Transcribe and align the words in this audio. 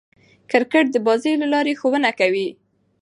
کرکټ 0.51 0.85
د 0.91 0.97
بازيو 1.05 1.39
له 1.41 1.47
لاري 1.53 1.73
ښوونه 1.79 2.11
کوي. 2.19 2.47